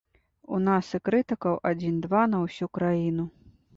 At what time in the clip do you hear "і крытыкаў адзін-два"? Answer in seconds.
0.97-2.23